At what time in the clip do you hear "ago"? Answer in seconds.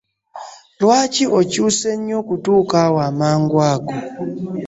3.71-3.95